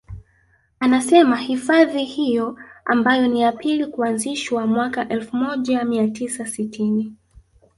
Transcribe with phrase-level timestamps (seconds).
[0.79, 7.13] Anasema hifadhi hiyo ambayo ni ya pili kuanzishwa mwaka elfu moja mia tisa sitini